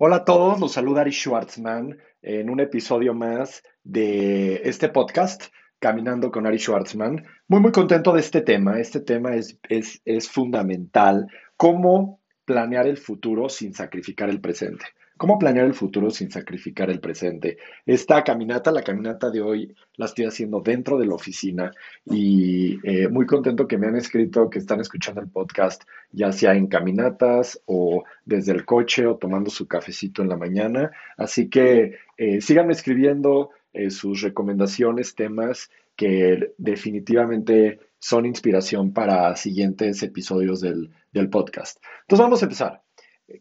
[0.00, 5.46] Hola a todos, los saluda Ari Schwartzman en un episodio más de este podcast,
[5.80, 7.26] Caminando con Ari Schwartzman.
[7.48, 8.78] Muy, muy contento de este tema.
[8.78, 11.26] Este tema es, es, es fundamental.
[11.56, 14.84] ¿Cómo planear el futuro sin sacrificar el presente?
[15.18, 17.58] ¿Cómo planear el futuro sin sacrificar el presente?
[17.84, 21.72] Esta caminata, la caminata de hoy, la estoy haciendo dentro de la oficina
[22.04, 25.82] y eh, muy contento que me han escrito que están escuchando el podcast,
[26.12, 30.92] ya sea en caminatas o desde el coche o tomando su cafecito en la mañana.
[31.16, 40.00] Así que eh, síganme escribiendo eh, sus recomendaciones, temas que definitivamente son inspiración para siguientes
[40.04, 41.82] episodios del, del podcast.
[42.02, 42.87] Entonces vamos a empezar.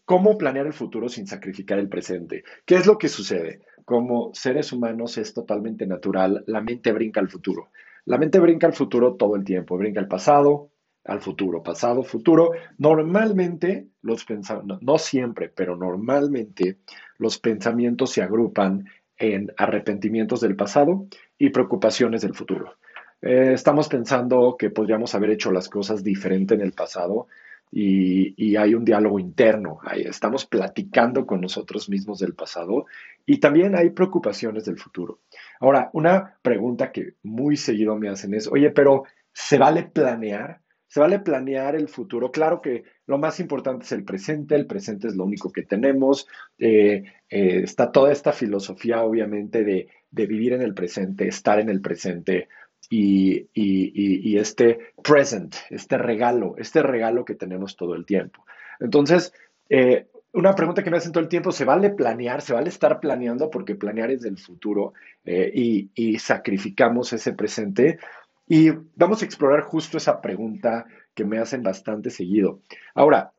[0.03, 2.43] ¿Cómo planear el futuro sin sacrificar el presente?
[2.65, 3.61] ¿Qué es lo que sucede?
[3.85, 7.69] Como seres humanos es totalmente natural, la mente brinca al futuro.
[8.05, 10.71] La mente brinca al futuro todo el tiempo, brinca al pasado,
[11.05, 12.51] al futuro, pasado, futuro.
[12.77, 16.79] Normalmente los pensamientos, no siempre, pero normalmente
[17.17, 18.85] los pensamientos se agrupan
[19.17, 21.07] en arrepentimientos del pasado
[21.37, 22.75] y preocupaciones del futuro.
[23.21, 27.27] Eh, estamos pensando que podríamos haber hecho las cosas diferente en el pasado
[27.71, 32.85] y, hay un diálogo interno, ahí estamos platicando con nosotros mismos del pasado
[33.25, 35.19] y también hay preocupaciones del futuro.
[35.59, 40.61] Ahora, una pregunta que muy seguido me hacen es, oye, pero ¿se vale planear?
[40.87, 42.31] ¿Se vale planear el futuro?
[42.31, 46.27] Claro que lo más importante es el presente, el presente es lo único que tenemos.
[46.57, 51.81] Eh, eh, está toda esta filosofía, obviamente, de, vivir en el presente, estar en el
[51.81, 52.47] presente,
[52.89, 58.45] y, este present, este regalo, este regalo que tenemos todo el tiempo.
[58.79, 59.33] Entonces,
[59.69, 62.41] eh, una pregunta que me hacen todo el tiempo, ¿se vale planear?
[62.41, 63.49] ¿Se vale estar planeando?
[63.49, 64.93] Porque planear es del futuro
[65.25, 65.51] eh,
[65.95, 67.99] y, sacrificamos ese presente.
[68.47, 72.59] Y vamos a explorar justo esa pregunta que me hacen bastante seguido.
[72.93, 73.31] Ahora,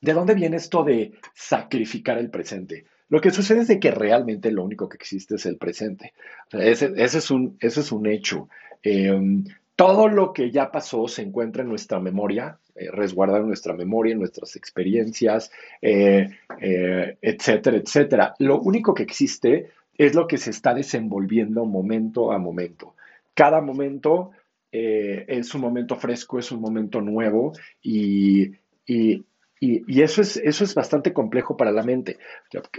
[0.00, 2.86] ¿de dónde viene esto de sacrificar el presente?
[3.08, 6.14] Lo que sucede es de que realmente lo único que existe es el presente.
[6.52, 8.48] ese, es un, ese es un hecho.
[8.82, 9.44] Em,
[9.76, 14.12] todo lo que ya pasó se encuentra en nuestra memoria, eh, resguardado en nuestra memoria,
[14.12, 15.50] en nuestras experiencias,
[15.80, 16.28] eh,
[16.60, 18.34] eh, etcétera, etcétera.
[18.38, 22.94] Lo único que existe es lo que se está desenvolviendo momento a momento.
[23.34, 24.32] Cada momento
[24.72, 27.52] es un momento fresco, es un momento nuevo
[27.82, 28.52] y,
[29.60, 32.18] eso, es, eso es bastante complejo para la mente.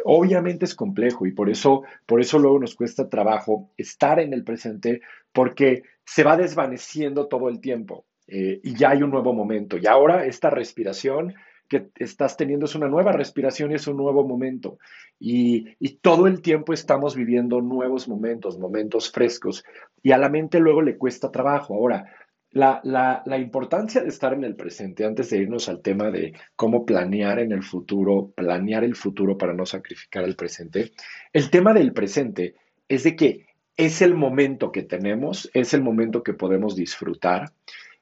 [0.03, 4.43] Obviamente es complejo y por eso, por eso luego nos cuesta trabajo estar en el
[4.43, 9.77] presente porque se va desvaneciendo todo el tiempo eh, y ya hay un nuevo momento.
[9.77, 11.35] Y ahora esta respiración
[11.67, 14.77] que estás teniendo es una nueva respiración y es un nuevo momento.
[15.19, 19.63] Y, y, todo el tiempo estamos viviendo nuevos momentos, momentos frescos.
[20.03, 21.73] Y a la mente luego le cuesta trabajo.
[21.75, 22.11] Ahora,
[22.51, 27.39] la, importancia de estar en el presente, antes de irnos al tema de cómo planear
[27.39, 30.91] en el futuro, planear el futuro para no sacrificar el presente,
[31.33, 32.55] el tema del presente
[32.87, 33.45] es de que
[33.77, 37.53] es el momento que tenemos, es el momento que podemos disfrutar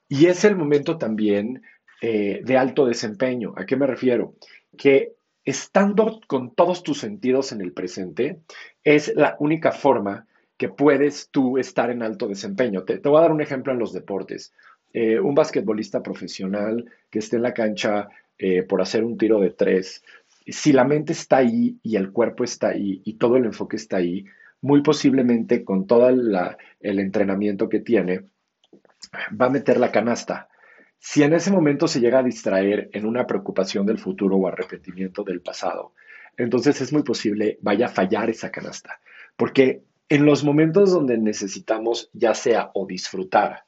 [0.08, 1.62] y es el momento también
[2.02, 3.54] eh, de alto desempeño.
[3.56, 4.34] ¿A qué me refiero?
[4.76, 5.14] Que
[5.46, 8.40] estando con todos tus sentidos en el presente
[8.84, 10.28] es la única forma
[10.60, 12.84] que puedes tú estar en alto desempeño.
[12.84, 14.54] Te, voy a dar un ejemplo en los deportes.
[14.92, 19.52] Eh, un basquetbolista profesional que esté en la cancha eh, por hacer un tiro de
[19.52, 20.04] tres,
[20.46, 23.98] si la mente está ahí y el cuerpo está ahí y todo el enfoque está
[23.98, 24.26] ahí,
[24.62, 28.26] muy posiblemente con todo el entrenamiento que tiene,
[29.40, 30.50] va a meter la canasta.
[30.98, 35.24] Si en ese momento se llega a distraer en una preocupación del futuro o arrepentimiento
[35.24, 35.94] del pasado,
[36.36, 39.00] entonces es muy posible vaya a fallar esa canasta.
[39.38, 43.64] Porque en los momentos donde necesitamos ya sea o disfrutar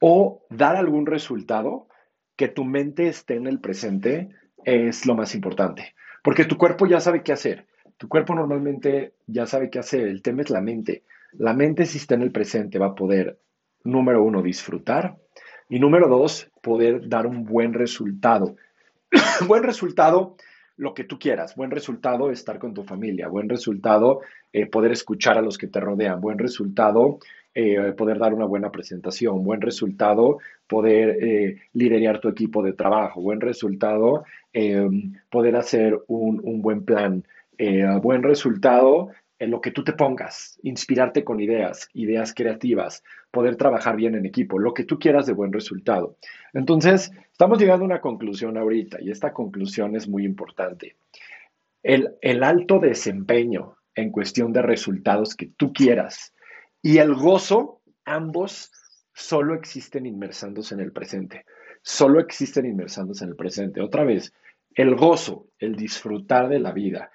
[0.00, 1.86] o dar algún resultado,
[2.34, 4.30] que tu mente esté en el presente
[4.64, 5.94] es lo más importante,
[6.24, 7.66] porque tu cuerpo ya sabe qué hacer.
[7.98, 11.04] Tu cuerpo normalmente ya sabe qué hacer, el tema es la mente.
[11.32, 13.38] La mente si está en el presente va a poder,
[13.84, 15.18] número uno, disfrutar
[15.68, 18.56] y número dos, poder dar un buen resultado.
[19.46, 20.36] buen resultado
[20.76, 21.54] lo que tú quieras.
[21.54, 23.28] Buen resultado, estar con tu familia.
[23.28, 24.20] Buen resultado,
[24.52, 26.20] eh, poder escuchar a los que te rodean.
[26.20, 27.18] Buen resultado,
[27.54, 29.42] eh, poder dar una buena presentación.
[29.44, 33.20] Buen resultado, poder eh, liderar tu equipo de trabajo.
[33.20, 34.24] Buen resultado,
[35.30, 37.24] poder hacer un, un buen plan.
[38.02, 39.10] buen resultado,
[39.42, 43.02] en lo que tú te pongas, inspirarte con ideas, ideas creativas,
[43.32, 46.16] poder trabajar bien en equipo, lo que tú quieras de buen resultado.
[46.52, 50.94] Entonces, estamos llegando a una conclusión ahorita y esta conclusión es muy importante.
[51.82, 56.34] El, el alto desempeño en cuestión de resultados que tú quieras
[56.82, 58.72] y el gozo, ambos
[59.14, 61.44] solo existen inmersándose en el presente.
[61.82, 63.80] Solo existen inmersándose en el presente.
[63.80, 64.32] Otra vez,
[64.74, 67.10] el gozo, el disfrutar de la vida,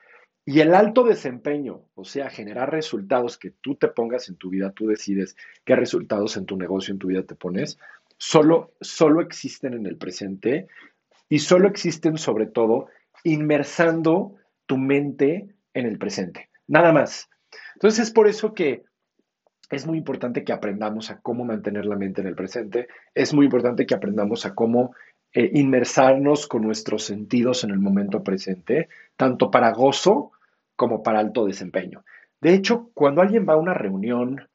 [0.49, 4.71] Y el alto desempeño, o sea, generar resultados que tú te pongas en tu vida,
[4.71, 5.35] tú decides
[5.65, 7.77] qué resultados en tu negocio, en tu vida te pones,
[8.17, 10.67] solo, solo existen en el presente
[11.27, 12.87] y solo existen sobre todo
[13.25, 14.35] inmersando
[14.65, 16.49] tu mente en el presente.
[16.67, 17.29] Nada más.
[17.75, 18.83] Entonces es por eso que
[19.69, 22.87] es muy importante que aprendamos a cómo mantener la mente en el presente.
[23.13, 24.95] Es muy importante que aprendamos a cómo
[25.33, 28.87] eh, inmersarnos con nuestros sentidos en el momento presente,
[29.17, 30.31] tanto para gozo
[30.75, 32.03] como para alto desempeño.
[32.39, 34.47] De hecho, cuando alguien va a una reunión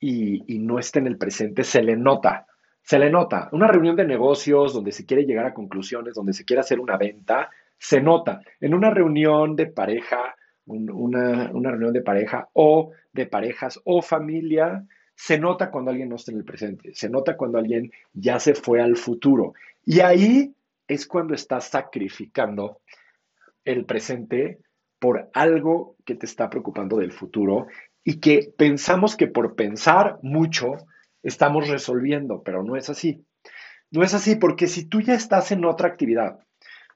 [0.00, 2.46] y, y no está en el presente, se le nota,
[2.82, 3.48] se le nota.
[3.52, 6.96] Una reunión de negocios donde se quiere llegar a conclusiones, donde se quiere hacer una
[6.96, 8.40] venta, se nota.
[8.60, 10.34] En una reunión de pareja,
[10.66, 14.84] una, reunión de pareja o de parejas o familia,
[15.14, 18.54] se nota cuando alguien no está en el presente, se nota cuando alguien ya se
[18.54, 19.54] fue al futuro.
[19.84, 20.54] Y ahí
[20.86, 22.80] es cuando estás sacrificando
[23.64, 24.58] el presente
[24.98, 27.66] por algo que te está preocupando del futuro
[28.04, 30.76] y que pensamos que por pensar mucho
[31.22, 33.24] estamos resolviendo, pero no es así.
[33.90, 36.40] No es así porque si tú ya estás en otra actividad,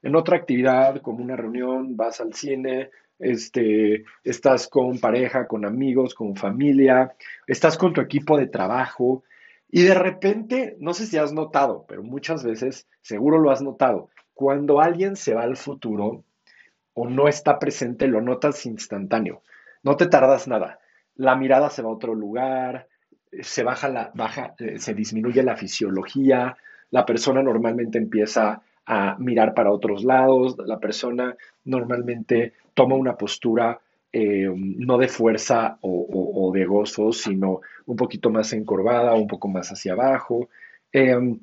[0.01, 2.89] en otra actividad como una reunión, vas al cine,
[3.21, 7.15] este, estás con pareja, con amigos, con familia,
[7.47, 9.23] estás con tu equipo de trabajo
[9.69, 14.09] y de repente, no sé si has notado, pero muchas veces seguro lo has notado,
[14.33, 16.23] cuando alguien se va al futuro
[16.93, 19.43] o no está presente, lo notas instantáneo,
[19.83, 20.79] no te tardas nada,
[21.15, 22.87] la mirada se va a otro lugar,
[23.41, 26.57] se baja la, baja, eh, se disminuye la fisiología,
[26.89, 28.61] la persona normalmente empieza
[28.93, 33.79] a mirar para otros lados, la persona normalmente toma una postura
[34.11, 39.69] eh, no de fuerza o, de gozo, sino un poquito más encorvada, un poco más
[39.71, 40.49] hacia abajo.
[40.91, 41.39] Em,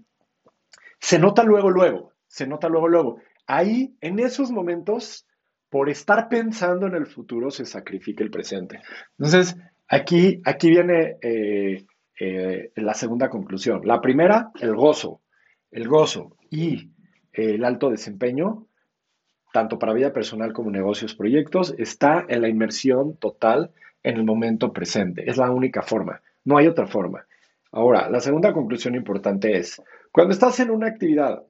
[1.01, 3.21] se nota luego, luego, se nota luego, luego.
[3.47, 5.27] Ahí, en esos momentos,
[5.71, 8.83] por estar pensando en el futuro, se sacrifica el presente.
[9.17, 9.57] Entonces,
[9.89, 11.87] aquí, aquí viene eh,
[12.21, 13.81] eh, la segunda conclusión.
[13.87, 15.23] La primera, el gozo.
[15.71, 16.37] El gozo.
[16.51, 16.91] Y
[17.33, 18.67] el alto desempeño,
[19.53, 23.71] tanto para vida personal como negocios, proyectos, está en la inmersión total
[24.03, 25.29] en el momento presente.
[25.29, 27.27] Es la única forma, no hay otra forma.
[27.73, 29.83] Ahora, la segunda conclusión importante es,
[30.13, 31.43] cuando estás en una actividad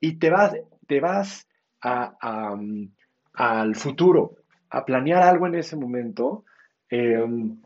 [0.00, 1.46] y te vas, te vas
[1.80, 4.36] al futuro,
[4.70, 6.44] a planear algo en ese momento,
[6.88, 7.60] em,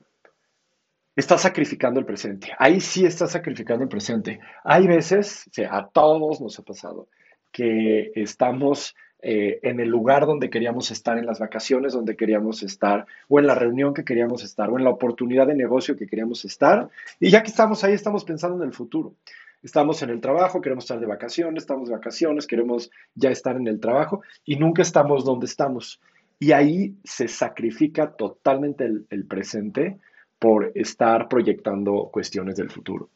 [1.15, 2.53] estás sacrificando el presente.
[2.59, 4.41] Ahí sí estás sacrificando el presente.
[4.65, 7.09] Hay veces, a todos nos ha pasado,
[7.57, 13.07] que estamos eh, en el lugar donde queríamos estar, en las vacaciones donde queríamos estar,
[13.29, 16.45] o en la reunión que queríamos estar, o en la oportunidad de negocio que queríamos
[16.45, 16.91] estar.
[17.19, 19.15] Y ya que estamos ahí, estamos pensando en el futuro.
[19.63, 23.69] Estamos en el trabajo, queremos estar de vacaciones, estamos de vacaciones, queremos ya estar en
[23.69, 25.99] el trabajo y nunca estamos donde estamos.
[26.39, 29.97] Y ahí se sacrifica totalmente el presente
[30.39, 33.09] por estar proyectando cuestiones del futuro.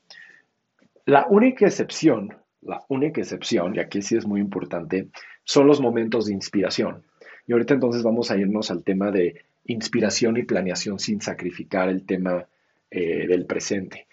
[1.04, 5.08] La única excepción la única excepción, y aquí sí es muy importante,
[5.44, 7.02] son los momentos de inspiración.
[7.46, 12.04] Y ahorita entonces vamos a irnos al tema de inspiración y planeación sin sacrificar el
[12.04, 12.46] tema
[12.90, 14.06] eh, del presente.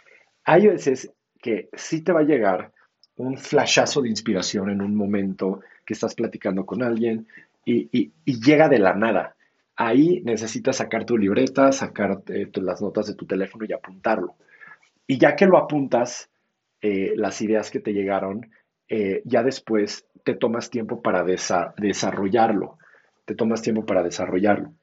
[0.43, 1.11] Hay veces
[1.41, 2.71] que sí te va a llegar
[3.17, 7.27] un flashazo de inspiración en un momento que estás platicando con alguien
[7.65, 9.35] y, llega de la nada.
[9.75, 14.35] Ahí necesitas sacar tu libreta, sacar eh, las notas de tu teléfono y apuntarlo.
[15.05, 16.29] Y ya que lo apuntas,
[16.81, 18.51] eh, las ideas que te llegaron,
[18.89, 22.77] eh, ya después te tomas tiempo para desarrollarlo,
[23.25, 24.73] te tomas tiempo para desarrollarlo.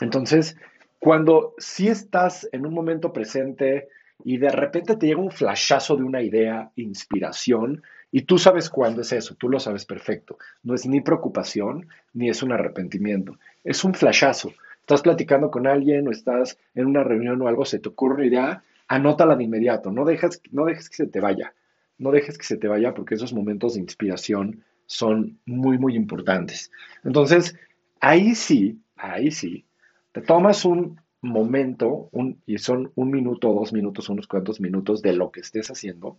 [0.00, 0.56] Entonces,
[0.98, 3.88] cuando si estás en un momento presente
[4.24, 9.02] y de repente te llega un flashazo de una idea, inspiración, y tú sabes cuándo
[9.02, 10.38] es eso, tú lo sabes perfecto.
[10.62, 14.52] No es ni preocupación ni es un arrepentimiento, es un flashazo.
[14.80, 18.26] Estás platicando con alguien o estás en una reunión o algo, se te ocurre una
[18.26, 21.54] idea anótala de inmediato, no dejes, no dejes que se te vaya,
[21.98, 26.70] no dejes que se te vaya porque esos momentos de inspiración son muy, muy importantes.
[27.04, 27.56] Entonces,
[28.00, 29.66] ahí sí, ahí sí,
[30.12, 35.12] te tomas un momento, un, y son un minuto, dos minutos, unos cuantos minutos de
[35.12, 36.18] lo que estés haciendo,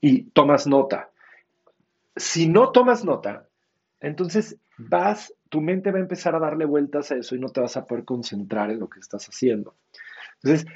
[0.00, 1.10] y tomas nota.
[2.16, 3.48] Si no tomas nota,
[4.00, 7.60] entonces vas, tu mente va a empezar a darle vueltas a eso y no te
[7.60, 9.74] vas a poder concentrar en lo que estás haciendo.
[10.42, 10.66] Entonces,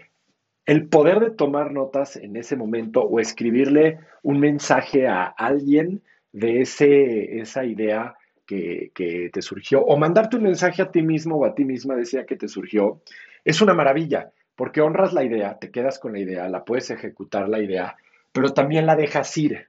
[0.66, 6.02] el poder de tomar notas en ese momento o escribirle un mensaje a alguien
[6.32, 8.16] de ese, esa idea
[8.46, 12.26] que, te surgió, o mandarte un mensaje a ti mismo o a ti misma decía
[12.26, 13.00] que te surgió,
[13.44, 17.48] es una maravilla, porque honras la idea, te quedas con la idea, la puedes ejecutar
[17.48, 17.96] la idea,
[18.32, 19.68] pero también la dejas ir.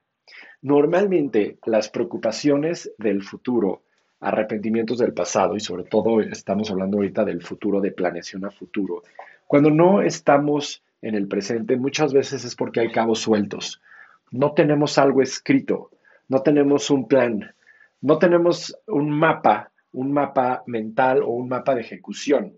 [0.62, 3.82] Normalmente las preocupaciones del futuro
[4.20, 9.02] arrepentimientos del pasado y sobre todo estamos hablando ahorita del futuro, de planeación a futuro.
[9.46, 13.80] Cuando no estamos en el presente, muchas veces es porque hay cabos sueltos.
[14.30, 15.90] No tenemos algo escrito,
[16.28, 17.54] no tenemos un plan,
[18.00, 22.54] no tenemos un mapa, un mapa mental o un mapa de ejecución.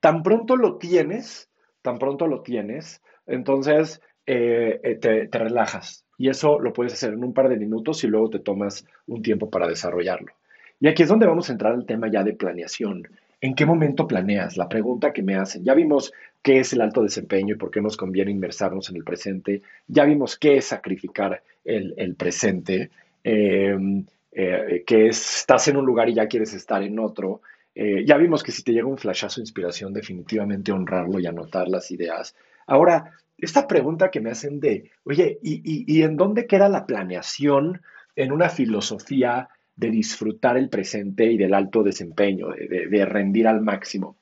[0.00, 1.48] Tan pronto lo tienes,
[1.80, 6.04] tan pronto lo tienes, entonces eh, eh, te, te relajas.
[6.18, 9.22] Y eso lo puedes hacer en un par de minutos y luego te tomas un
[9.22, 10.32] tiempo para desarrollarlo.
[10.78, 13.08] Y aquí es donde vamos a entrar al tema ya de planeación.
[13.40, 14.56] ¿En qué momento planeas?
[14.56, 15.64] La pregunta que me hacen.
[15.64, 19.04] Ya vimos qué es el alto desempeño y por qué nos conviene inmersarnos en el
[19.04, 19.62] presente.
[19.86, 22.90] Ya vimos qué es sacrificar el, presente,
[23.22, 27.42] em, eh, que es, estás en un lugar y ya quieres estar en otro.
[27.74, 31.68] Eh, ya vimos que si te llega un flashazo de inspiración, definitivamente honrarlo y anotar
[31.68, 32.34] las ideas.
[32.66, 37.80] Ahora, esta pregunta que me hacen de, oye, ¿y, en dónde queda la planeación
[38.14, 44.16] en una filosofía de disfrutar el presente y del alto desempeño, de, rendir al máximo?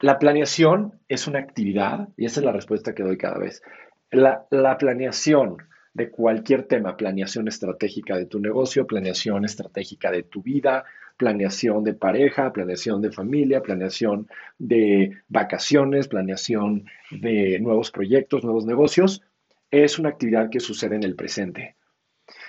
[0.00, 3.62] La planeación es una actividad, y esa es la respuesta que doy cada vez.
[4.10, 5.58] La, la planeación
[5.92, 10.84] de cualquier tema, planeación estratégica de tu negocio, planeación estratégica de tu vida,
[11.16, 19.22] planeación de pareja, planeación de familia, planeación de vacaciones, planeación de nuevos proyectos, nuevos negocios,
[19.70, 21.76] es una actividad que sucede en el presente.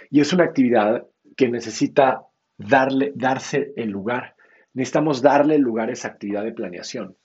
[0.10, 2.24] Y es una actividad que necesita
[2.58, 4.36] darle, darse el lugar.
[4.74, 7.16] Necesitamos darle lugar a esa actividad de planeación.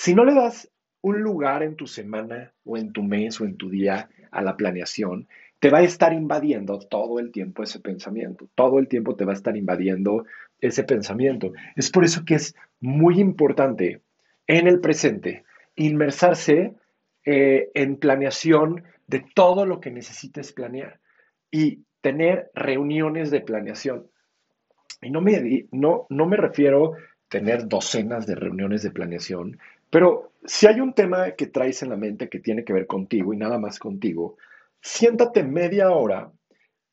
[0.00, 3.58] Si no le das un lugar en tu semana o en tu mes o en
[3.58, 5.28] tu día a la planeación,
[5.58, 8.48] te va a estar invadiendo todo el tiempo ese pensamiento.
[8.54, 10.24] Todo el tiempo te va a estar invadiendo
[10.58, 11.52] ese pensamiento.
[11.76, 14.00] Es por eso que es muy importante
[14.46, 15.44] en el presente
[15.76, 16.72] inmersarse
[17.26, 20.98] eh, en planeación de todo lo que necesites planear
[21.50, 24.06] y tener reuniones de planeación.
[25.02, 26.96] Y no me, no, no me refiero a
[27.28, 29.58] tener docenas de reuniones de planeación,
[29.90, 33.34] pero si hay un tema que traes en la mente que tiene que ver contigo
[33.34, 34.36] y nada más contigo,
[34.80, 36.32] siéntate media hora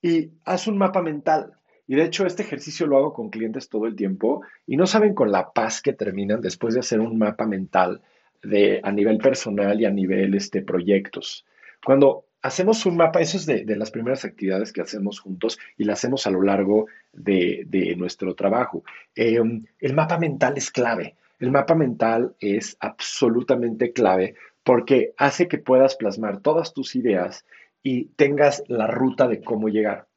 [0.01, 1.53] y haz un mapa mental.
[1.87, 5.13] Y de hecho, este ejercicio lo hago con clientes todo el tiempo y no saben
[5.13, 8.01] con la paz que terminan después de hacer un mapa mental
[8.43, 11.45] de, a nivel personal y a nivel este, proyectos.
[11.83, 15.93] Cuando hacemos un mapa, eso es de, las primeras actividades que hacemos juntos y la
[15.93, 18.83] hacemos a lo largo de, nuestro trabajo.
[19.15, 21.15] Em, el mapa mental es clave.
[21.39, 27.45] El mapa mental es absolutamente clave porque hace que puedas plasmar todas tus ideas
[27.83, 30.07] y tengas la ruta de cómo llegar.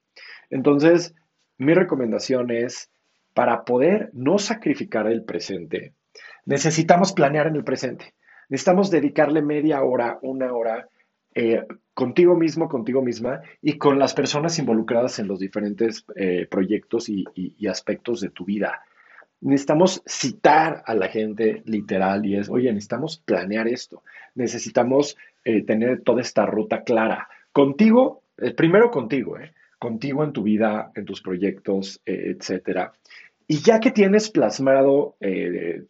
[0.50, 1.14] Entonces,
[1.58, 2.90] mi recomendación es,
[3.34, 5.94] para poder no sacrificar el presente,
[6.46, 8.14] necesitamos planear en el presente.
[8.48, 10.88] Necesitamos dedicarle media hora, una hora
[11.34, 17.08] eh, contigo mismo, contigo misma y con las personas involucradas en los diferentes eh, proyectos
[17.08, 17.24] y,
[17.68, 18.82] aspectos de tu vida.
[19.40, 24.02] Necesitamos citar a la gente literal y es, oye, necesitamos planear esto,
[24.34, 27.28] necesitamos eh, tener toda esta ruta clara.
[27.52, 28.22] Contigo,
[28.56, 29.36] primero contigo,
[29.78, 32.92] contigo en tu vida, en tus proyectos, etcétera.
[33.46, 35.16] Y ya que tienes plasmado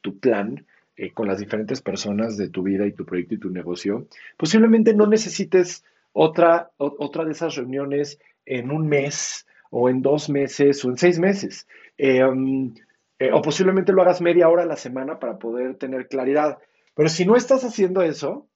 [0.00, 0.64] tu plan,
[1.00, 4.92] eh, con las diferentes personas de tu vida y tu proyecto y tu negocio, posiblemente
[4.92, 10.90] no necesites otra, otra de esas reuniones en un mes o en dos meses o
[10.90, 11.66] en seis meses.
[11.96, 12.74] Eh, um,
[13.20, 16.58] eh, o posiblemente lo hagas media hora a la semana para poder tener claridad.
[16.94, 18.48] Pero si no estás haciendo eso,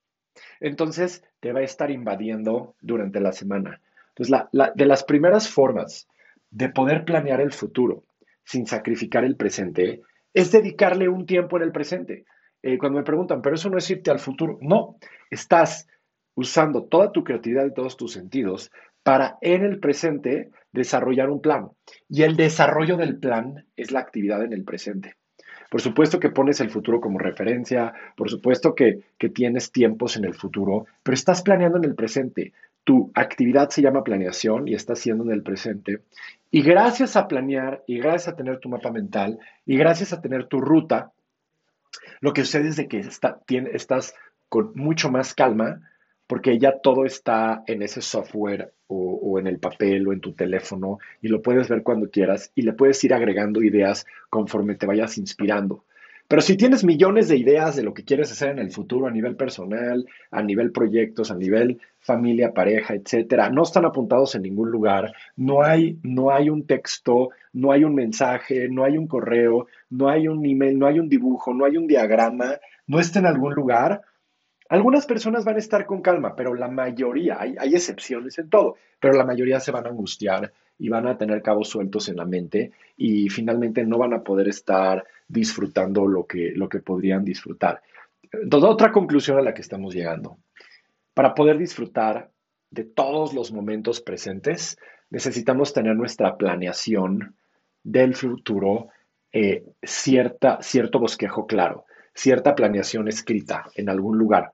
[0.59, 3.83] entonces te va a estar invadiendo durante la semana.
[4.17, 6.09] Entonces, de las primeras formas
[6.51, 8.05] de poder planear el futuro
[8.43, 10.01] sin sacrificar el presente
[10.33, 12.25] es dedicarle un tiempo en el presente.
[12.63, 14.59] Eh, cuando me preguntan, pero eso no es irte al futuro.
[14.63, 14.97] No,
[15.31, 15.87] estás
[16.35, 18.73] usando toda tu creatividad y todos tus sentidos
[19.05, 21.69] para en el presente desarrollar un plan.
[22.09, 25.15] Y el desarrollo del plan es la actividad en el presente.
[25.71, 30.25] Por supuesto que pones el futuro como referencia, por supuesto que, que, tienes tiempos en
[30.25, 32.53] el futuro, pero estás planeando en el presente.
[32.85, 36.01] Tu actividad se llama planeación y estás siendo en el presente.
[36.51, 40.47] Y gracias a planear y gracias a tener tu mapa mental y gracias a tener
[40.47, 41.13] tu ruta,
[42.21, 44.15] lo que sucede es de que estás
[44.49, 45.81] con mucho más calma
[46.27, 50.33] porque ya todo está en ese software o, o, en el papel o en tu
[50.33, 54.87] teléfono y lo puedes ver cuando quieras y le puedes ir agregando ideas conforme te
[54.87, 55.85] vayas inspirando.
[56.27, 59.11] Pero si tienes millones de ideas de lo que quieres hacer en el futuro a
[59.11, 64.71] nivel personal, a nivel proyectos, a nivel familia, pareja, etcétera, no están apuntados en ningún
[64.71, 69.67] lugar, no hay, no hay un texto, no hay un mensaje, no hay un correo,
[69.91, 73.27] no hay un email, no hay un dibujo, no hay un diagrama, no está en
[73.27, 74.01] algún lugar,
[74.69, 78.77] algunas personas van a estar con calma, pero la mayoría, hay, hay, excepciones en todo,
[78.99, 82.25] pero la mayoría se van a angustiar y van a tener cabos sueltos en la
[82.25, 87.83] mente y finalmente no van a poder estar disfrutando lo que, lo que podrían disfrutar.
[88.33, 90.39] Entonces, otra conclusión a la que estamos llegando.
[91.13, 92.31] Para poder disfrutar
[92.71, 94.77] de todos los momentos presentes,
[95.11, 97.37] necesitamos tener nuestra planeación
[97.85, 98.89] del futuro,
[99.33, 104.53] eh, cierta, cierto bosquejo claro, cierta planeación escrita en algún lugar.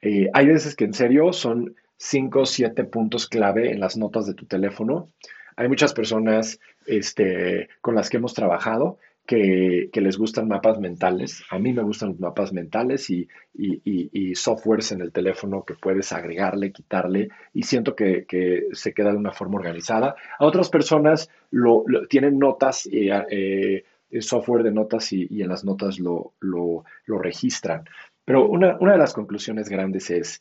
[0.00, 4.26] Eh, hay veces que en serio son cinco o siete puntos clave en las notas
[4.26, 5.10] de tu teléfono.
[5.56, 11.44] Hay muchas personas este, con las que hemos trabajado que, les gustan mapas mentales.
[11.50, 16.12] A mí me gustan los mapas mentales y, y, softwares en el teléfono que puedes
[16.12, 18.26] agregarle, quitarle y siento que,
[18.72, 20.16] se queda de una forma organizada.
[20.38, 23.84] A otras personas lo, tienen notas, eh,
[24.20, 27.84] software de notas y, en las notas lo, lo, registran.
[28.24, 30.40] Pero una, una de las conclusiones grandes es,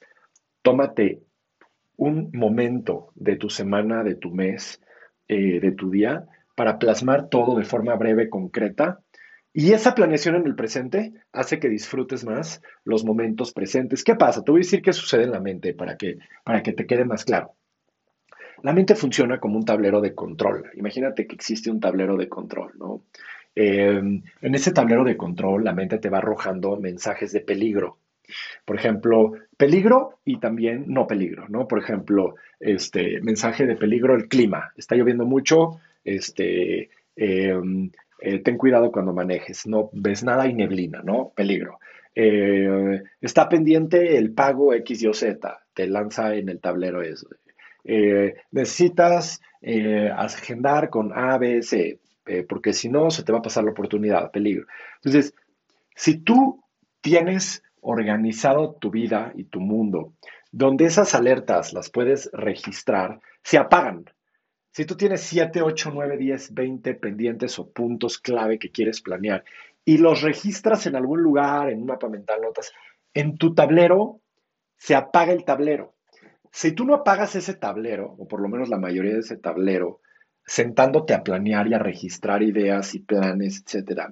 [0.62, 1.22] tómate
[1.98, 4.82] un momento de tu semana, de tu mes,
[5.28, 6.26] eh, de tu día,
[6.56, 9.00] para plasmar todo de forma breve, concreta.
[9.54, 14.04] Y esa planeación en el presente hace que disfrutes más los momentos presentes.
[14.04, 14.44] ¿Qué pasa?
[14.44, 17.06] Te voy a decir qué sucede en la mente para que, para que te quede
[17.06, 17.54] más claro.
[18.64, 20.70] La mente funciona como un tablero de control.
[20.76, 23.04] Imagínate que existe un tablero de control, ¿no?
[23.56, 24.02] Eh,
[24.42, 27.98] en ese tablero de control, la mente te va arrojando mensajes de peligro.
[28.66, 31.68] Por ejemplo, peligro y también no peligro, ¿no?
[31.68, 34.72] Por ejemplo, este mensaje de peligro, el clima.
[34.78, 37.92] Está lloviendo mucho, este, em,
[38.22, 41.32] eh, ten cuidado cuando manejes, no ves nada y neblina, ¿no?
[41.36, 41.80] Peligro.
[42.16, 47.28] Eh, está pendiente el pago X, Y Z, te lanza en el tablero eso.
[47.84, 49.42] Eh, necesitas
[50.16, 52.00] agendar con A, B, C,
[52.48, 54.66] porque si no, se te va a pasar la oportunidad, peligro.
[54.96, 55.34] Entonces,
[55.96, 56.64] si tú
[57.02, 60.14] tienes organizado tu vida y tu mundo,
[60.52, 64.06] donde esas alertas las puedes registrar, se apagan.
[64.72, 69.44] Si tú tienes 7, 8, 9, 10, 20 pendientes o puntos clave que quieres planear
[69.84, 72.72] y los registras en algún lugar, en un mapa mental, notas,
[73.14, 74.22] en tu tablero
[74.78, 75.96] se apaga el tablero.
[76.52, 80.02] Si tú no apagas ese tablero, o por lo menos la mayoría de ese tablero,
[80.52, 84.10] sentándote a planear y a registrar ideas y planes, etc.,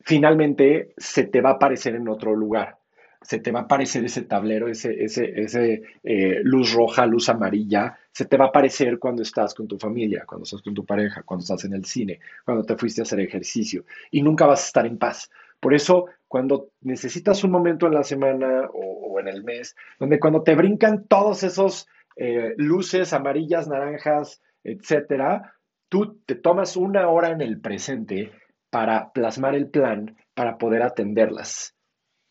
[0.00, 2.78] finalmente se te va a aparecer en otro lugar.
[3.20, 7.98] Se te va a aparecer ese tablero, ese, ese, ese eh, luz roja, luz amarilla,
[8.10, 11.24] se te va a aparecer cuando estás con tu familia, cuando estás con tu pareja,
[11.24, 14.66] cuando estás en el cine, cuando te fuiste a hacer ejercicio y nunca vas a
[14.68, 15.30] estar en paz.
[15.60, 20.42] Por eso, cuando necesitas un momento en la semana o, en el mes, donde cuando
[20.42, 21.86] te brincan todos esos
[22.18, 25.54] eh, luces amarillas, naranjas, etcétera,
[25.88, 28.32] tú te tomas una hora en el presente
[28.70, 31.76] para plasmar el plan para poder atenderlas.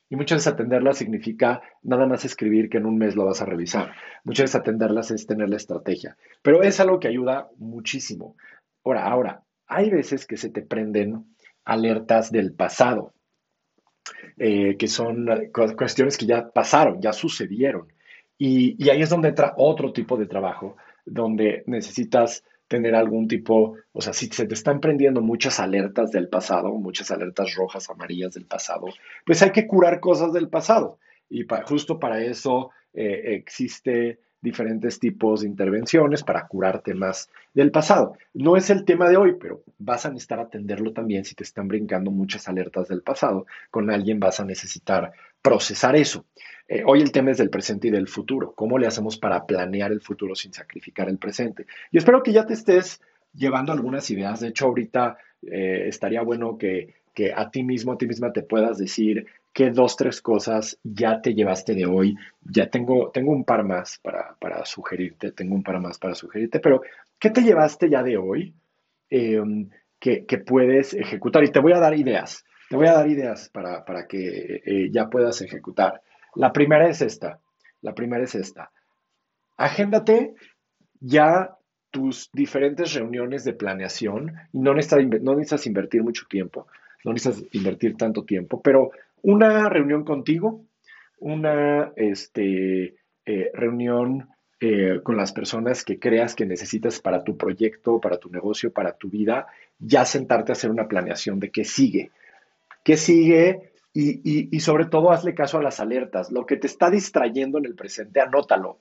[0.10, 3.46] Y muchas veces atenderlas significa nada más escribir que en un mes lo vas a
[3.46, 3.94] revisar.
[4.24, 6.18] Muchas veces atenderlas es tener la estrategia.
[6.42, 8.36] Pero es algo que ayuda muchísimo.
[8.84, 13.14] Ahora, ahora, hay veces que se te prenden alertas del pasado,
[14.38, 15.28] eh, que son
[15.78, 17.88] cuestiones que ya pasaron, ya sucedieron.
[18.38, 24.02] Y, ahí es donde entra otro tipo de trabajo, donde necesitas tener algún tipo, o
[24.02, 28.46] sea, si se te están prendiendo muchas alertas del pasado, muchas alertas rojas, amarillas del
[28.46, 28.88] pasado,
[29.26, 31.00] pues hay que curar cosas del pasado.
[31.30, 38.18] Y justo para eso eh, existe diferentes tipos de intervenciones para curar temas del pasado.
[38.34, 41.68] No es el tema de hoy, pero vas a necesitar atenderlo también si te están
[41.68, 43.46] brincando muchas alertas del pasado.
[43.72, 46.26] Con alguien vas a necesitar procesar eso.
[46.68, 48.54] Eh, hoy el tema es del presente y del futuro.
[48.54, 51.66] ¿Cómo le hacemos para planear el futuro sin sacrificar el presente?
[51.92, 53.02] Y espero que ya te estés
[53.34, 54.42] llevando algunas ideas.
[54.42, 58.44] De hecho, ahorita eh, estaría bueno que, que a ti mismo, a ti misma te
[58.44, 59.26] puedas decir
[59.58, 62.16] qué dos, tres cosas ya te llevaste de hoy.
[62.44, 66.60] Ya tengo, tengo un par más para, para sugerirte, tengo un par más para sugerirte,
[66.60, 66.82] pero
[67.18, 68.54] ¿qué te llevaste ya de hoy
[69.10, 69.68] em,
[70.00, 71.44] que, que, puedes ejecutar?
[71.44, 74.90] Y te voy a dar ideas, te voy a dar ideas para, para que eh,
[74.92, 76.02] ya puedas ejecutar.
[76.36, 77.40] La primera es esta.
[77.82, 78.72] La primera es esta.
[79.58, 80.36] Agéndate
[81.00, 81.58] ya
[81.92, 86.68] tus diferentes reuniones de planeación no necesitas, no necesitas invertir mucho tiempo,
[87.04, 90.62] no necesitas invertir tanto tiempo, pero una reunión contigo,
[91.20, 98.00] una este, eh, reunión eh, con las personas que creas que necesitas para tu proyecto,
[98.00, 99.48] para tu negocio, para tu vida,
[99.80, 102.12] ya sentarte a hacer una planeación de qué sigue.
[102.88, 103.74] ¿Qué sigue?
[103.94, 106.32] Y, sobre todo hazle caso a las alertas.
[106.32, 108.80] Lo que te está distrayendo en el presente, anótalo.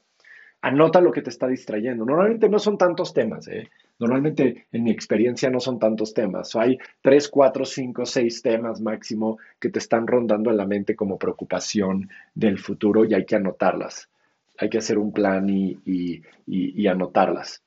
[0.60, 2.04] Anota lo que te está distrayendo.
[2.04, 3.48] Normalmente no son tantos temas.
[3.48, 3.68] ¿eh?
[3.98, 6.54] Normalmente en mi experiencia no son tantos temas.
[6.54, 11.18] hay tres, cuatro, cinco, seis temas máximo que te están rondando en la mente como
[11.18, 14.08] preocupación del futuro y hay que anotarlas.
[14.56, 15.80] Hay que hacer un plan y,
[16.46, 17.60] y anotarlas.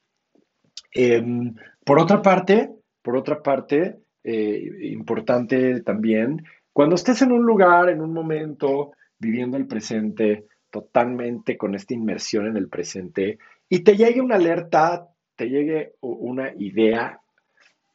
[0.93, 2.69] Em, por otra parte,
[3.02, 9.58] por otra parte, eh, importante también, cuando estés en un lugar, en un momento, viviendo
[9.58, 15.49] el presente, totalmente con esta inmersión en el presente, y te llegue una alerta, te
[15.49, 17.21] llegue una idea,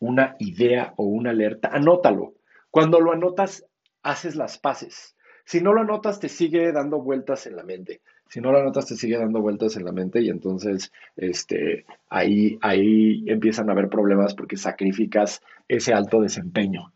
[0.01, 2.35] una idea o una alerta, anótalo.
[2.71, 3.65] Cuando lo anotas,
[4.03, 5.17] haces las paces.
[5.45, 8.01] Si no lo anotas, te sigue dando vueltas en la mente.
[8.29, 12.59] Si no lo anotas, te sigue dando vueltas en la mente y entonces este, ahí,
[12.63, 16.93] ahí empiezan a haber problemas porque sacrificas ese alto desempeño.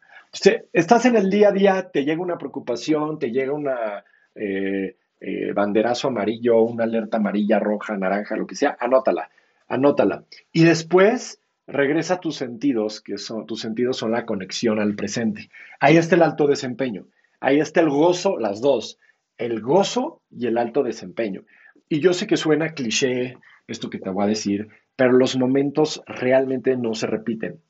[0.72, 5.52] estás en el día a día, te llega una preocupación, te llega una eh, eh,
[5.52, 9.30] banderazo amarillo, una alerta amarilla, roja, naranja, lo que sea, anótala,
[9.68, 10.24] anótala.
[10.52, 15.50] Y después regresa a tus sentidos, que son, tus sentidos son la conexión al presente.
[15.80, 17.06] Ahí está el alto desempeño.
[17.40, 18.98] Ahí está el gozo, las dos,
[19.38, 21.44] el gozo y el alto desempeño.
[21.88, 26.02] Y yo sé que suena cliché esto que te voy a decir, pero los momentos
[26.06, 27.60] realmente no se repiten.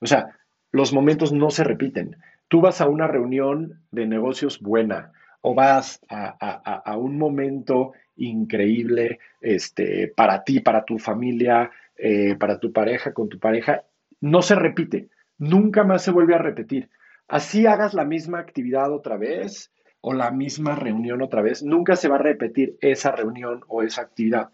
[0.00, 0.38] O sea,
[0.72, 2.16] los momentos no se repiten.
[2.48, 10.12] Tú vas a una reunión de negocios buena o vas a, un momento increíble este,
[10.14, 13.84] para ti, para tu familia, eh, para tu pareja, con tu pareja,
[14.20, 15.08] no se repite.
[15.38, 16.90] Nunca más se vuelve a repetir.
[17.28, 22.08] Así hagas la misma actividad otra vez o la misma reunión otra vez, nunca se
[22.08, 24.50] va a repetir esa reunión o esa actividad.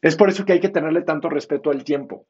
[0.00, 2.26] Es por eso que hay que tenerle tanto respeto al tiempo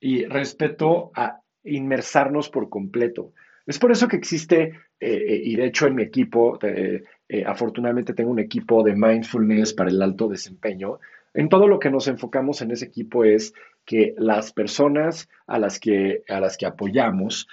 [0.00, 3.32] y respeto a inmersarnos por completo.
[3.66, 7.04] Es por eso que existe, eh, eh, y de hecho en mi equipo, eh,
[7.46, 10.98] afortunadamente tengo un equipo de mindfulness para el alto desempeño.
[11.34, 15.78] En todo lo que nos enfocamos en ese equipo es que las personas a las
[15.78, 17.46] que, a las que apoyamos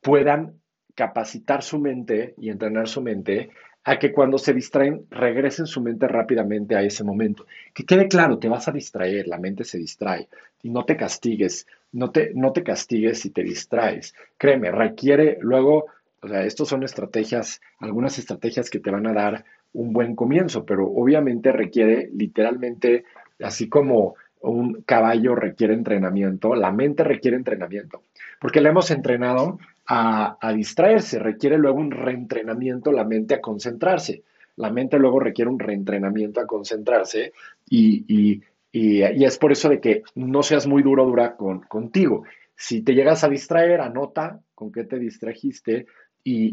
[0.00, 0.54] puedan
[0.94, 3.50] capacitar su mente y entrenar su mente
[3.88, 7.46] a que cuando se distraen regresen su mente rápidamente a ese momento.
[7.72, 10.28] Que quede claro, te vas a distraer, la mente se distrae
[10.62, 14.14] y no te castigues, no te, no te castigues si te distraes.
[14.36, 15.86] Créeme, requiere luego,
[16.20, 20.66] o sea, estos son estrategias, algunas estrategias que te van a dar un buen comienzo,
[20.66, 23.04] pero obviamente requiere literalmente,
[23.42, 28.02] así como un caballo requiere entrenamiento, la mente requiere entrenamiento,
[28.38, 29.58] porque la hemos entrenado
[29.90, 34.22] a, distraerse, requiere luego un reentrenamiento la mente a concentrarse.
[34.56, 37.32] La mente luego requiere un reentrenamiento a concentrarse
[37.68, 42.24] y, es por eso de que no seas muy duro dura con, contigo.
[42.54, 45.86] Si te llegas a distraer, anota con qué te distrajiste
[46.22, 46.52] y,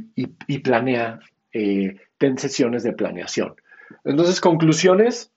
[0.59, 1.19] planea,
[1.51, 3.55] eh, ten sesiones de planeación.
[4.05, 5.31] Entonces, conclusiones,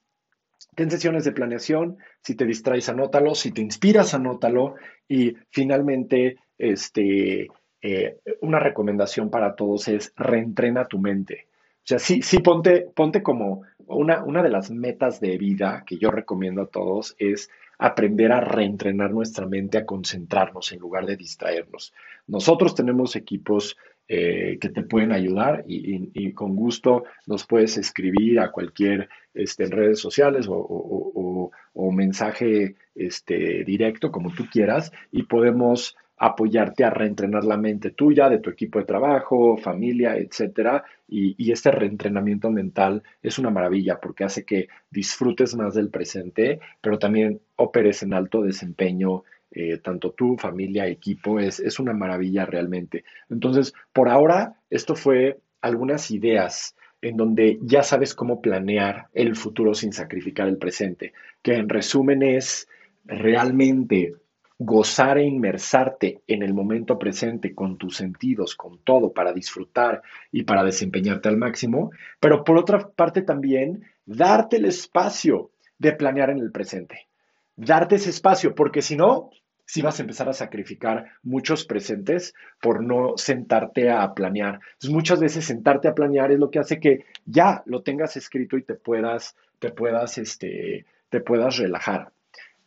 [0.76, 4.76] ten sesiones de planeación, si te distraes, anótalo, si te inspiras, anótalo
[5.08, 7.48] y finalmente, este,
[7.82, 11.46] eh, una recomendación para todos es reentrena tu mente.
[11.78, 15.96] O sea, sí, sí, ponte, ponte como una, una de las metas de vida que
[15.96, 21.16] yo recomiendo a todos es aprender a reentrenar nuestra mente, a concentrarnos en lugar de
[21.16, 21.94] distraernos.
[22.26, 23.76] Nosotros tenemos equipos
[24.08, 29.70] eh, que te pueden ayudar y, con gusto nos puedes escribir a cualquier este, en
[29.70, 37.44] redes sociales o, o mensaje este, directo, como tú quieras, y podemos apoyarte a reentrenar
[37.44, 40.84] la mente tuya, de tu equipo de trabajo, familia, etcétera.
[41.08, 46.98] Y, este reentrenamiento mental es una maravilla porque hace que disfrutes más del presente, pero
[46.98, 51.40] también operes en alto desempeño, eh, tanto tú, familia, equipo.
[51.40, 53.04] Es, es una maravilla realmente.
[53.30, 59.74] Entonces, por ahora, esto fue algunas ideas en donde ya sabes cómo planear el futuro
[59.74, 62.68] sin sacrificar el presente, que en resumen es
[63.04, 64.14] realmente
[64.58, 70.42] gozar e inmersarte en el momento presente con tus sentidos, con todo, para disfrutar y
[70.42, 76.38] para desempeñarte al máximo, pero por otra parte también darte el espacio de planear en
[76.38, 77.06] el presente.
[77.54, 79.30] Darte ese espacio, porque si no,
[79.64, 84.54] si vas a empezar a sacrificar muchos presentes por no sentarte a planear.
[84.54, 88.56] Entonces, muchas veces sentarte a planear es lo que hace que ya lo tengas escrito
[88.56, 92.10] y te puedas, te puedas, este, te puedas relajar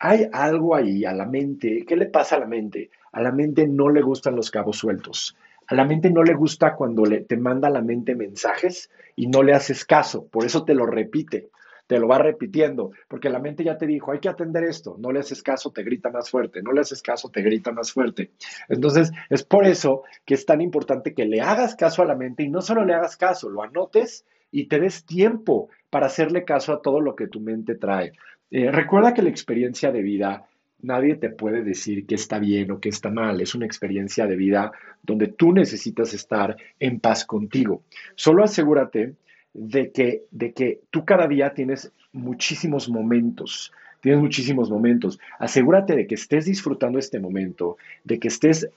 [0.03, 1.85] hay algo ahí a la mente.
[1.87, 2.89] ¿Qué le pasa a la mente?
[3.11, 5.37] A la mente no le gustan los cabos sueltos.
[5.67, 9.43] A la mente no le gusta cuando le, te manda la mente mensajes y no
[9.43, 10.25] le haces caso.
[10.25, 11.49] Por eso te lo repite,
[11.85, 14.95] te lo va repitiendo, porque la mente ya te dijo, hay que atender esto.
[14.97, 16.63] No le haces caso, te grita más fuerte.
[16.63, 18.31] No le haces caso, te grita más fuerte.
[18.69, 22.41] Entonces, es por eso que es tan importante que le hagas caso a la mente
[22.41, 26.73] y no solo le hagas caso, lo anotes y te des tiempo para hacerle caso
[26.73, 28.13] a todo lo que tu mente trae.
[28.51, 30.45] Eh, recuerda que la experiencia de vida,
[30.81, 33.41] nadie te puede decir que está bien o que está mal.
[33.41, 37.83] Es una experiencia de vida donde tú necesitas estar en paz contigo.
[38.15, 39.15] Solo asegúrate
[39.53, 45.19] de que, de que tú cada día tienes muchísimos momentos tienes muchísimos momentos.
[45.39, 48.67] Asegúrate de que estés disfrutando este momento, de que estés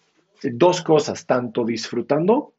[0.42, 2.52] dos cosas, tanto disfrutando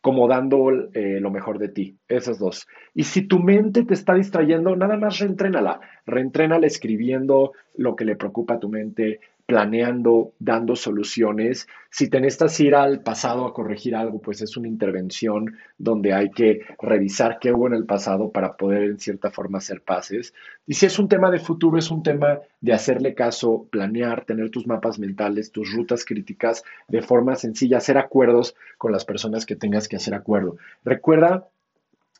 [0.00, 2.66] como dando eh, lo mejor de ti, esas dos.
[2.94, 8.16] Y si tu mente te está distrayendo, nada más reentrénala, reentrénala escribiendo lo que le
[8.16, 11.68] preocupa a tu mente, planeando, dando soluciones.
[11.90, 16.30] Si te necesitas ir al pasado a corregir algo, pues es una intervención donde hay
[16.30, 20.34] que revisar qué hubo en el pasado para poder en cierta forma hacer paces.
[20.66, 24.50] Y si es un tema de futuro, es un tema de hacerle caso, planear, tener
[24.50, 29.56] tus mapas mentales, tus rutas críticas de forma sencilla, hacer acuerdos con las personas que
[29.56, 30.56] tengas que hacer acuerdo.
[30.84, 31.48] Recuerda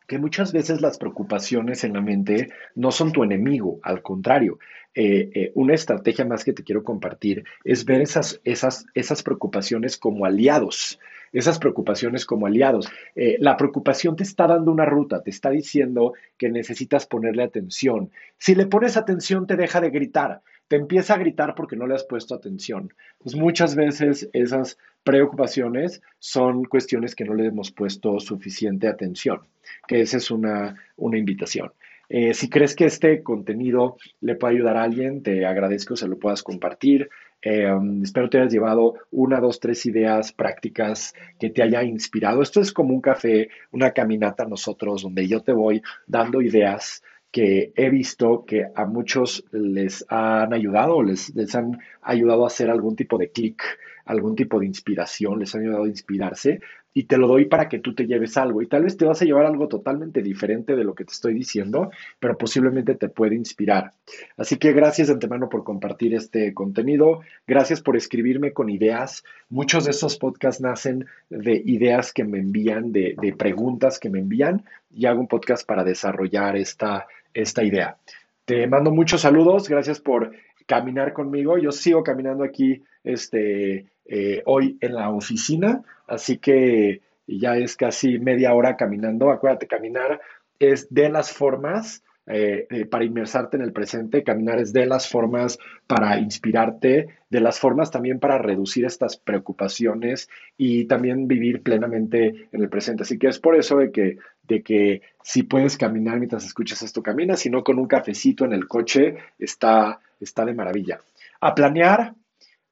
[0.06, 4.58] que muchas veces las preocupaciones en la mente no son tu enemigo, al contrario.
[4.94, 9.98] Eh, eh, una estrategia más que te quiero compartir es ver esas, esas, esas preocupaciones
[9.98, 10.98] como aliados,
[11.32, 12.88] esas preocupaciones como aliados.
[13.14, 18.10] Eh, la preocupación te está dando una ruta, te está diciendo que necesitas ponerle atención.
[18.38, 21.94] Si le pones atención, te deja de gritar te empieza a gritar porque no le
[21.94, 22.92] has puesto atención.
[23.18, 29.42] Pues muchas veces esas preocupaciones son cuestiones que no le hemos puesto suficiente atención,
[29.86, 31.70] que esa es una, una invitación.
[32.08, 36.18] Eh, si crees que este contenido le puede ayudar a alguien, te agradezco se lo
[36.18, 37.08] puedas compartir.
[37.40, 37.70] Eh,
[38.02, 42.42] espero te hayas llevado una, dos, tres ideas prácticas que te haya inspirado.
[42.42, 47.72] Esto es como un café, una caminata nosotros, donde yo te voy dando ideas que
[47.76, 52.96] he visto que a muchos les han ayudado, les, les han ayudado a hacer algún
[52.96, 53.62] tipo de clic,
[54.06, 56.60] algún tipo de inspiración, les han ayudado a inspirarse
[56.96, 58.62] y te lo doy para que tú te lleves algo.
[58.62, 61.34] Y tal vez te vas a llevar algo totalmente diferente de lo que te estoy
[61.34, 63.90] diciendo, pero posiblemente te puede inspirar.
[64.38, 67.20] Así que gracias de antemano por compartir este contenido.
[67.46, 69.24] Gracias por escribirme con ideas.
[69.50, 74.20] Muchos de estos podcasts nacen de ideas que me envían, de, de preguntas que me
[74.20, 77.98] envían y hago un podcast para desarrollar esta, esta idea.
[78.46, 79.68] Te mando muchos saludos.
[79.68, 80.32] Gracias por
[80.66, 81.58] caminar conmigo.
[81.58, 88.18] Yo sigo caminando aquí este, eh, hoy en la oficina, así que ya es casi
[88.18, 89.30] media hora caminando.
[89.30, 90.20] Acuérdate, caminar
[90.58, 95.08] es de las formas eh, eh, para inmersarte en el presente, caminar es de las
[95.08, 102.48] formas para inspirarte, de las formas también para reducir estas preocupaciones y también vivir plenamente
[102.50, 103.04] en el presente.
[103.04, 107.00] Así que es por eso de que, de que si puedes caminar mientras escuchas esto,
[107.00, 110.98] camina, si no con un cafecito en el coche, está, está de maravilla.
[111.40, 112.14] A planear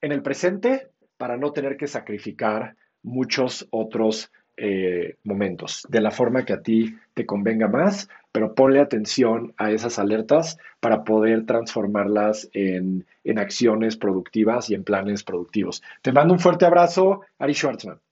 [0.01, 0.89] en el presente
[1.25, 6.99] para no tener que sacrificar muchos otros eh, momentos, de la forma que a ti
[7.15, 13.97] te convenga más, pero ponle atención a esas alertas para poder transformarlas en, en acciones
[13.97, 15.83] productivas y en planes productivos.
[16.03, 18.04] Te mando un fuerte abrazo, Ari Schwartzman.